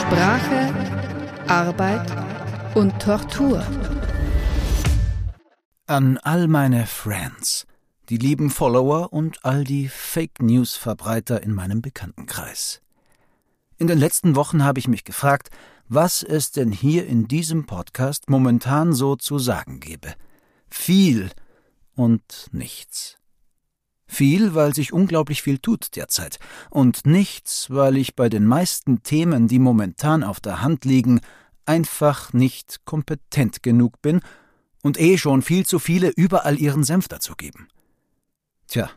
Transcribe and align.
Sprache, 0.00 0.74
Arbeit 1.46 2.10
und 2.74 3.00
Tortur. 3.00 3.64
An 5.86 6.18
all 6.18 6.48
meine 6.48 6.86
Friends, 6.86 7.66
die 8.08 8.16
lieben 8.16 8.50
Follower 8.50 9.12
und 9.12 9.44
all 9.44 9.64
die 9.64 9.88
Fake 9.88 10.42
News 10.42 10.74
Verbreiter 10.76 11.42
in 11.42 11.54
meinem 11.54 11.80
Bekanntenkreis. 11.80 12.80
In 13.78 13.86
den 13.86 13.98
letzten 13.98 14.34
Wochen 14.36 14.64
habe 14.64 14.80
ich 14.80 14.88
mich 14.88 15.04
gefragt, 15.04 15.50
was 15.88 16.22
es 16.22 16.50
denn 16.50 16.72
hier 16.72 17.06
in 17.06 17.28
diesem 17.28 17.66
Podcast 17.66 18.28
momentan 18.28 18.92
so 18.92 19.16
zu 19.16 19.38
sagen 19.38 19.78
gebe. 19.80 20.14
Viel 20.68 21.30
und 21.94 22.48
nichts. 22.52 23.18
Viel, 24.06 24.54
weil 24.54 24.74
sich 24.74 24.92
unglaublich 24.92 25.42
viel 25.42 25.58
tut 25.58 25.96
derzeit, 25.96 26.38
und 26.70 27.06
nichts, 27.06 27.70
weil 27.70 27.96
ich 27.96 28.14
bei 28.14 28.28
den 28.28 28.46
meisten 28.46 29.02
Themen, 29.02 29.48
die 29.48 29.58
momentan 29.58 30.22
auf 30.22 30.40
der 30.40 30.62
Hand 30.62 30.84
liegen, 30.84 31.20
einfach 31.66 32.32
nicht 32.32 32.84
kompetent 32.84 33.62
genug 33.62 34.02
bin 34.02 34.20
und 34.82 35.00
eh 35.00 35.16
schon 35.16 35.42
viel 35.42 35.64
zu 35.64 35.78
viele 35.78 36.10
überall 36.10 36.58
ihren 36.58 36.84
Senf 36.84 37.08
dazu 37.08 37.34
geben. 37.34 37.68
Tja, 38.66 38.90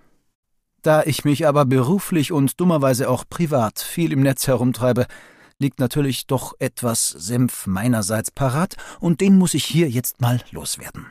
da 0.81 1.03
ich 1.03 1.25
mich 1.25 1.47
aber 1.47 1.65
beruflich 1.65 2.31
und 2.31 2.59
dummerweise 2.59 3.09
auch 3.09 3.23
privat 3.27 3.79
viel 3.79 4.11
im 4.11 4.21
Netz 4.21 4.47
herumtreibe, 4.47 5.07
liegt 5.59 5.79
natürlich 5.79 6.27
doch 6.27 6.53
etwas 6.59 7.09
Senf 7.09 7.65
meinerseits 7.65 8.31
parat, 8.31 8.75
und 8.99 9.21
den 9.21 9.37
muss 9.37 9.53
ich 9.53 9.65
hier 9.65 9.89
jetzt 9.89 10.21
mal 10.21 10.41
loswerden. 10.51 11.07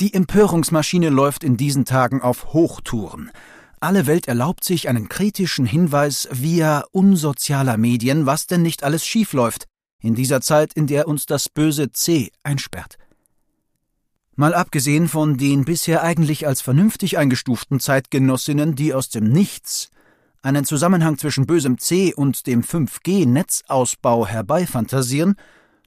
Die 0.00 0.14
Empörungsmaschine 0.14 1.08
läuft 1.08 1.42
in 1.42 1.56
diesen 1.56 1.84
Tagen 1.84 2.22
auf 2.22 2.52
Hochtouren. 2.52 3.32
Alle 3.80 4.06
Welt 4.06 4.28
erlaubt 4.28 4.62
sich 4.62 4.88
einen 4.88 5.08
kritischen 5.08 5.66
Hinweis 5.66 6.28
via 6.30 6.84
unsozialer 6.92 7.76
Medien, 7.78 8.24
was 8.24 8.46
denn 8.46 8.62
nicht 8.62 8.84
alles 8.84 9.04
schiefläuft, 9.04 9.64
in 10.00 10.14
dieser 10.14 10.40
Zeit, 10.40 10.72
in 10.72 10.86
der 10.86 11.08
uns 11.08 11.26
das 11.26 11.48
böse 11.48 11.90
C 11.90 12.30
einsperrt. 12.44 12.96
Mal 14.36 14.54
abgesehen 14.54 15.08
von 15.08 15.36
den 15.36 15.64
bisher 15.64 16.04
eigentlich 16.04 16.46
als 16.46 16.60
vernünftig 16.60 17.18
eingestuften 17.18 17.80
Zeitgenossinnen, 17.80 18.76
die 18.76 18.94
aus 18.94 19.08
dem 19.08 19.24
Nichts 19.24 19.90
einen 20.42 20.64
Zusammenhang 20.64 21.18
zwischen 21.18 21.44
bösem 21.44 21.78
C 21.78 22.14
und 22.14 22.46
dem 22.46 22.62
5G-Netzausbau 22.62 24.28
herbeifantasieren, 24.28 25.34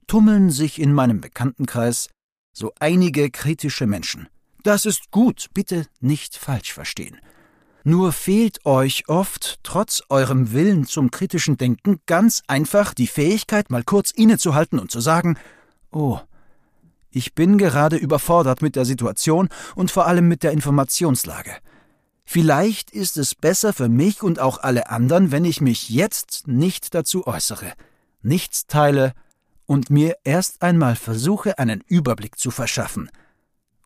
tummeln 0.08 0.50
sich 0.50 0.82
in 0.82 0.92
meinem 0.92 1.22
Bekanntenkreis 1.22 2.10
so 2.54 2.72
einige 2.80 3.30
kritische 3.30 3.88
Menschen. 3.88 4.28
Das 4.64 4.86
ist 4.86 5.12
gut, 5.12 5.48
bitte 5.54 5.88
nicht 6.00 6.38
falsch 6.38 6.74
verstehen. 6.74 7.18
Nur 7.84 8.12
fehlt 8.12 8.64
euch 8.66 9.10
oft, 9.10 9.60
trotz 9.64 10.04
eurem 10.10 10.52
Willen 10.52 10.86
zum 10.86 11.10
kritischen 11.10 11.58
Denken, 11.58 12.00
ganz 12.06 12.44
einfach 12.48 12.94
die 12.94 13.08
Fähigkeit, 13.08 13.72
mal 13.72 13.84
kurz 13.84 14.12
innezuhalten 14.12 14.78
und 14.78 14.92
zu 14.92 15.00
sagen, 15.00 15.38
oh, 15.92 16.20
ich 17.10 17.34
bin 17.34 17.58
gerade 17.58 17.98
überfordert 17.98 18.62
mit 18.62 18.76
der 18.76 18.86
Situation 18.86 19.50
und 19.76 19.90
vor 19.90 20.06
allem 20.06 20.28
mit 20.28 20.44
der 20.44 20.52
Informationslage. 20.52 21.56
Vielleicht 22.24 22.92
ist 22.92 23.18
es 23.18 23.34
besser 23.34 23.74
für 23.74 23.90
mich 23.90 24.22
und 24.22 24.40
auch 24.40 24.60
alle 24.60 24.90
anderen, 24.90 25.32
wenn 25.32 25.44
ich 25.44 25.60
mich 25.60 25.90
jetzt 25.90 26.48
nicht 26.48 26.94
dazu 26.94 27.26
äußere, 27.26 27.74
nichts 28.22 28.68
teile 28.68 29.14
und 29.72 29.90
mir 29.90 30.18
erst 30.26 30.62
einmal 30.62 30.98
versuche, 30.98 31.58
einen 31.58 31.82
Überblick 31.88 32.38
zu 32.38 32.52
verschaffen. 32.52 33.10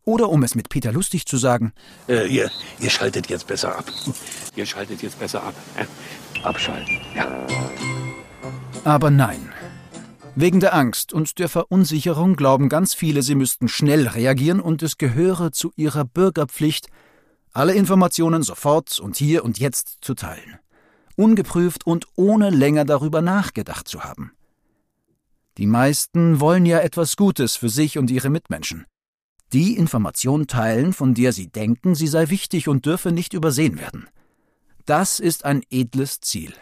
Oder 0.04 0.30
um 0.30 0.42
es 0.42 0.56
mit 0.56 0.70
Peter 0.70 0.92
lustig 0.92 1.28
zu 1.28 1.38
sagen, 1.38 1.74
äh, 2.10 2.26
ihr, 2.28 2.50
ihr 2.80 2.90
schaltet 2.90 3.30
jetzt 3.30 3.46
besser 3.46 3.78
ab. 3.78 3.86
Ihr 4.56 4.66
schaltet 4.66 5.04
jetzt 5.04 5.20
besser 5.20 5.44
ab. 5.44 5.54
Abschalten, 6.42 7.00
ja. 7.16 7.28
Aber 8.84 9.12
nein. 9.12 9.54
Wegen 10.34 10.60
der 10.60 10.74
Angst 10.74 11.14
und 11.14 11.38
der 11.38 11.50
Verunsicherung 11.50 12.36
glauben 12.36 12.68
ganz 12.68 12.96
viele, 12.96 13.22
sie 13.22 13.36
müssten 13.36 13.68
schnell 13.68 14.08
reagieren 14.08 14.62
und 14.62 14.82
es 14.82 14.98
gehöre 14.98 15.52
zu 15.52 15.72
ihrer 15.76 16.04
Bürgerpflicht, 16.04 16.88
alle 17.54 17.76
Informationen 17.76 18.42
sofort 18.42 19.00
und 19.00 19.18
hier 19.18 19.46
und 19.46 19.60
jetzt 19.60 20.00
zu 20.02 20.16
teilen. 20.16 20.58
Ungeprüft 21.16 21.86
und 21.86 22.08
ohne 22.16 22.50
länger 22.50 22.86
darüber 22.86 23.22
nachgedacht 23.22 23.88
zu 23.88 24.04
haben. 24.04 24.35
Die 25.58 25.68
meisten 25.68 26.42
wollen 26.42 26.66
ja 26.66 26.80
etwas 26.80 27.16
Gutes 27.16 27.56
für 27.56 27.70
sich 27.70 27.98
und 27.98 28.12
ihre 28.12 28.30
Mitmenschen. 28.30 28.86
Die 29.54 29.78
Information 29.78 30.48
teilen, 30.48 30.92
von 30.92 31.14
der 31.14 31.32
sie 31.32 31.48
denken, 31.48 31.96
sie 31.96 32.08
sei 32.08 32.30
wichtig 32.30 32.68
und 32.68 32.86
dürfe 32.86 33.12
nicht 33.12 33.34
übersehen 33.34 33.80
werden. 33.80 34.08
Das 34.86 35.20
ist 35.20 35.46
ein 35.46 35.62
edles 35.70 36.20
Ziel. 36.20 36.54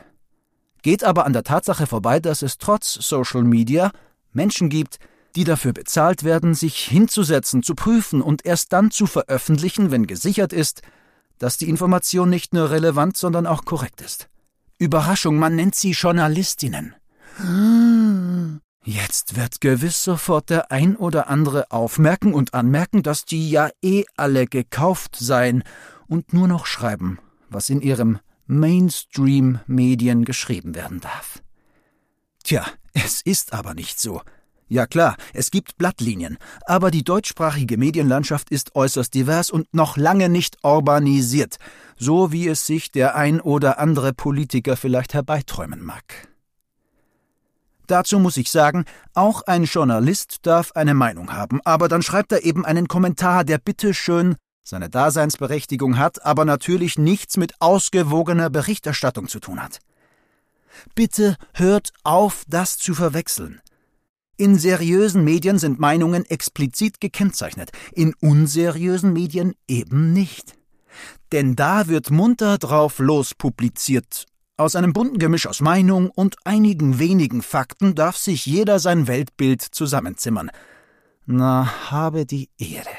Geht 0.84 1.04
aber 1.04 1.26
an 1.26 1.34
der 1.34 1.44
Tatsache 1.44 1.88
vorbei, 1.88 2.20
dass 2.20 2.42
es 2.44 2.58
trotz 2.58 2.94
Social 2.94 3.44
Media 3.44 3.92
Menschen 4.32 4.70
gibt, 4.70 5.00
die 5.36 5.44
dafür 5.44 5.74
bezahlt 5.74 6.24
werden, 6.24 6.54
sich 6.54 6.78
hinzusetzen, 6.78 7.64
zu 7.64 7.74
prüfen 7.74 8.22
und 8.22 8.46
erst 8.46 8.74
dann 8.74 8.92
zu 8.92 9.08
veröffentlichen, 9.08 9.90
wenn 9.90 10.06
gesichert 10.06 10.54
ist, 10.54 10.84
dass 11.40 11.58
die 11.58 11.70
Information 11.70 12.30
nicht 12.30 12.54
nur 12.54 12.70
relevant, 12.70 13.18
sondern 13.18 13.48
auch 13.48 13.66
korrekt 13.66 14.02
ist. 14.02 14.30
Überraschung, 14.78 15.38
man 15.38 15.56
nennt 15.56 15.74
sie 15.74 15.92
Journalistinnen. 15.92 16.94
Jetzt 18.86 19.38
wird 19.38 19.62
gewiss 19.62 20.04
sofort 20.04 20.50
der 20.50 20.70
ein 20.72 20.98
oder 20.98 21.30
andere 21.30 21.72
aufmerken 21.72 22.34
und 22.34 22.54
anmerken, 22.54 23.02
dass 23.02 23.24
die 23.24 23.50
ja 23.50 23.70
eh 23.82 24.04
alle 24.18 24.46
gekauft 24.46 25.16
seien 25.18 25.64
und 26.08 26.34
nur 26.34 26.50
noch 26.50 26.66
schreiben, 26.66 27.20
was 27.50 27.70
in 27.70 27.80
ihrem 27.80 28.20
Mainstream-Medien 28.46 30.26
geschrieben 30.26 30.76
werden 30.76 31.00
darf. 31.00 31.42
Tja, 32.44 32.66
es 32.92 33.22
ist 33.22 33.54
aber 33.54 33.74
nicht 33.74 34.02
so. 34.02 34.22
Ja 34.68 34.86
klar, 34.86 35.16
es 35.34 35.50
gibt 35.50 35.78
Blattlinien, 35.78 36.38
aber 36.66 36.92
die 36.92 37.04
deutschsprachige 37.04 37.78
Medienlandschaft 37.78 38.50
ist 38.50 38.76
äußerst 38.76 39.14
divers 39.14 39.50
und 39.50 39.74
noch 39.74 39.96
lange 39.96 40.28
nicht 40.28 40.58
urbanisiert, 40.64 41.56
so 41.96 42.34
wie 42.34 42.50
es 42.50 42.68
sich 42.68 42.92
der 42.92 43.16
ein 43.16 43.40
oder 43.40 43.80
andere 43.80 44.14
Politiker 44.14 44.76
vielleicht 44.76 45.14
herbeiträumen 45.14 45.82
mag. 45.82 46.33
Dazu 47.88 48.20
muss 48.20 48.38
ich 48.38 48.50
sagen, 48.50 48.86
auch 49.14 49.42
ein 49.44 49.66
Journalist 49.66 50.38
darf 50.44 50.72
eine 50.74 50.94
Meinung 50.94 51.34
haben, 51.34 51.60
aber 51.66 51.88
dann 51.88 52.02
schreibt 52.02 52.32
er 52.32 52.44
eben 52.44 52.66
einen 52.66 52.88
Kommentar, 52.88 53.44
der 53.44 53.58
bitteschön 53.58 54.36
seine 54.64 54.90
Daseinsberechtigung 54.90 55.98
hat, 55.98 56.26
aber 56.26 56.46
natürlich 56.46 56.98
nichts 56.98 57.36
mit 57.38 57.54
ausgewogener 57.60 58.50
Berichterstattung 58.50 59.28
zu 59.28 59.40
tun 59.40 59.62
hat. 59.62 59.80
Bitte 60.96 61.36
hört 61.54 61.92
auf, 62.04 62.44
das 62.48 62.78
zu 62.78 62.94
verwechseln. 62.94 63.62
In 64.38 64.58
seriösen 64.58 65.24
Medien 65.24 65.60
sind 65.60 65.80
Meinungen 65.80 66.26
explizit 66.26 67.00
gekennzeichnet, 67.00 67.72
in 67.92 68.16
unseriösen 68.20 69.14
Medien 69.14 69.54
eben 69.68 70.12
nicht. 70.14 70.56
Denn 71.32 71.56
da 71.56 71.88
wird 71.88 72.10
munter 72.10 72.58
drauf 72.58 73.00
los 73.00 73.36
publiziert, 73.36 74.26
aus 74.58 74.76
einem 74.76 74.94
bunten 74.94 75.18
Gemisch 75.18 75.48
aus 75.48 75.62
Meinung 75.62 76.10
und 76.10 76.36
einigen 76.46 77.00
wenigen 77.00 77.42
Fakten 77.42 77.96
darf 77.96 78.18
sich 78.18 78.46
jeder 78.46 78.80
sein 78.80 79.08
Weltbild 79.08 79.62
zusammenzimmern. 79.62 80.52
Na, 81.26 81.92
habe 81.92 82.26
die 82.26 82.50
Ehre. 82.58 82.90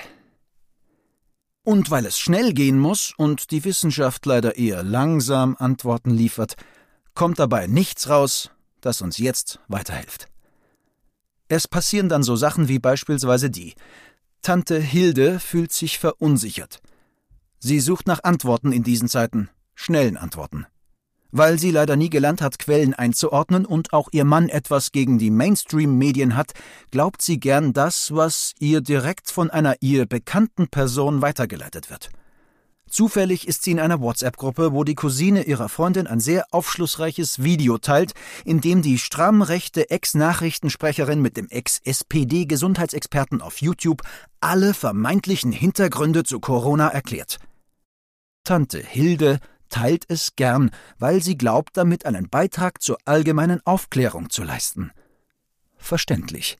Und 1.62 1.90
weil 1.90 2.04
es 2.06 2.18
schnell 2.18 2.52
gehen 2.52 2.78
muss 2.78 3.12
und 3.16 3.50
die 3.50 3.64
Wissenschaft 3.64 4.26
leider 4.26 4.56
eher 4.56 4.82
langsam 4.82 5.56
Antworten 5.58 6.10
liefert, 6.10 6.56
kommt 7.14 7.38
dabei 7.38 7.66
nichts 7.66 8.08
raus, 8.08 8.50
das 8.80 9.00
uns 9.00 9.18
jetzt 9.18 9.60
weiterhilft. 9.68 10.28
Es 11.48 11.68
passieren 11.68 12.08
dann 12.08 12.22
so 12.22 12.36
Sachen 12.36 12.68
wie 12.68 12.78
beispielsweise 12.78 13.48
die. 13.48 13.74
Tante 14.42 14.78
Hilde 14.78 15.40
fühlt 15.40 15.72
sich 15.72 15.98
verunsichert. 15.98 16.80
Sie 17.58 17.80
sucht 17.80 18.06
nach 18.06 18.24
Antworten 18.24 18.72
in 18.72 18.82
diesen 18.82 19.08
Zeiten, 19.08 19.48
schnellen 19.74 20.16
Antworten. 20.16 20.66
Weil 21.36 21.58
sie 21.58 21.72
leider 21.72 21.96
nie 21.96 22.10
gelernt 22.10 22.40
hat, 22.40 22.60
Quellen 22.60 22.94
einzuordnen 22.94 23.66
und 23.66 23.92
auch 23.92 24.08
ihr 24.12 24.24
Mann 24.24 24.48
etwas 24.48 24.92
gegen 24.92 25.18
die 25.18 25.32
Mainstream-Medien 25.32 26.36
hat, 26.36 26.52
glaubt 26.92 27.22
sie 27.22 27.40
gern 27.40 27.72
das, 27.72 28.14
was 28.14 28.52
ihr 28.60 28.80
direkt 28.80 29.32
von 29.32 29.50
einer 29.50 29.74
ihr 29.80 30.06
bekannten 30.06 30.68
Person 30.68 31.22
weitergeleitet 31.22 31.90
wird. 31.90 32.10
Zufällig 32.88 33.48
ist 33.48 33.64
sie 33.64 33.72
in 33.72 33.80
einer 33.80 34.00
WhatsApp-Gruppe, 34.00 34.72
wo 34.72 34.84
die 34.84 34.94
Cousine 34.94 35.42
ihrer 35.42 35.68
Freundin 35.68 36.06
ein 36.06 36.20
sehr 36.20 36.46
aufschlussreiches 36.52 37.42
Video 37.42 37.78
teilt, 37.78 38.12
in 38.44 38.60
dem 38.60 38.80
die 38.80 39.00
stramm 39.00 39.42
rechte 39.42 39.90
Ex-Nachrichtensprecherin 39.90 41.20
mit 41.20 41.36
dem 41.36 41.48
Ex-SPD-Gesundheitsexperten 41.48 43.42
auf 43.42 43.60
YouTube 43.60 44.02
alle 44.38 44.72
vermeintlichen 44.72 45.50
Hintergründe 45.50 46.22
zu 46.22 46.38
Corona 46.38 46.86
erklärt. 46.90 47.40
Tante 48.44 48.78
Hilde 48.78 49.40
teilt 49.68 50.04
es 50.08 50.36
gern, 50.36 50.70
weil 50.98 51.22
sie 51.22 51.36
glaubt, 51.36 51.76
damit 51.76 52.06
einen 52.06 52.28
Beitrag 52.28 52.82
zur 52.82 52.98
allgemeinen 53.04 53.60
Aufklärung 53.64 54.30
zu 54.30 54.42
leisten. 54.42 54.92
Verständlich. 55.76 56.58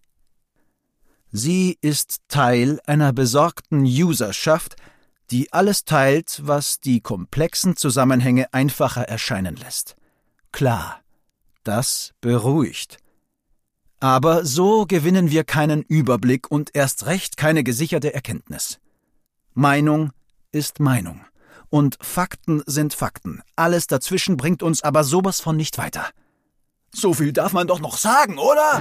Sie 1.31 1.79
ist 1.81 2.21
Teil 2.29 2.81
einer 2.87 3.13
besorgten 3.13 3.85
Userschaft, 3.85 4.77
die 5.31 5.53
alles 5.53 5.85
teilt, 5.85 6.41
was 6.45 6.81
die 6.81 7.01
komplexen 7.01 7.77
Zusammenhänge 7.77 8.53
einfacher 8.53 9.03
erscheinen 9.03 9.57
lässt. 9.57 9.97
Klar, 10.53 11.01
Das 11.65 12.13
beruhigt. 12.21 12.99
Aber 13.99 14.45
so 14.45 14.85
gewinnen 14.85 15.31
wir 15.31 15.45
keinen 15.45 15.83
Überblick 15.83 16.51
und 16.51 16.75
erst 16.75 17.07
recht 17.07 17.39
keine 17.39 17.65
gesicherte 17.65 18.13
Erkenntnis. 18.13 18.79
Meinung 19.55 20.13
ist 20.53 20.79
Meinung. 20.79 21.25
Und 21.75 21.99
Fakten 22.01 22.63
sind 22.67 22.95
Fakten. 22.95 23.43
Alles 23.57 23.89
dazwischen 23.89 24.37
bringt 24.37 24.63
uns 24.63 24.85
aber 24.85 25.03
sowas 25.03 25.41
von 25.41 25.57
nicht 25.57 25.77
weiter. 25.77 26.07
So 26.95 27.15
viel 27.15 27.33
darf 27.33 27.53
man 27.53 27.67
doch 27.67 27.81
noch 27.81 27.97
sagen, 27.97 28.39
oder? 28.39 28.81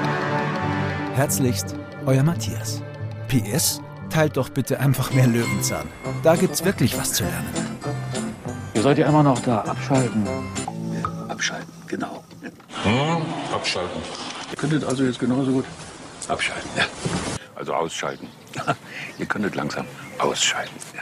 Herzlichst, 1.15 1.73
euer 2.05 2.21
Matthias. 2.21 2.83
PS, 3.29 3.81
teilt 4.11 4.37
doch 4.37 4.49
bitte 4.49 4.79
einfach 4.79 5.11
mehr 5.11 5.25
Löwenzahn. 5.25 5.89
Da 6.21 6.35
gibt's 6.35 6.63
wirklich 6.65 6.95
was 6.95 7.13
zu 7.13 7.23
lernen. 7.23 7.49
Ihr 8.75 8.83
seid 8.83 8.99
ja 8.99 9.07
immer 9.07 9.23
noch 9.23 9.39
da. 9.39 9.61
Abschalten. 9.61 10.27
Abschalten, 11.29 11.73
genau. 11.87 12.23
Hm, 12.83 13.23
abschalten. 13.51 14.03
Ihr 14.51 14.55
könntet 14.55 14.83
also 14.83 15.03
jetzt 15.03 15.17
genauso 15.17 15.51
gut 15.51 15.65
abschalten. 16.27 16.69
Ja. 16.77 16.83
Also 17.55 17.73
ausschalten. 17.73 18.27
Ihr 19.17 19.25
könntet 19.25 19.55
langsam 19.55 19.87
ausschalten. 20.19 20.75
Ja. 20.95 21.01